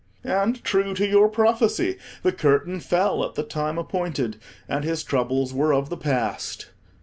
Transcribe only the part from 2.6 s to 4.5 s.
fell at the time appointed,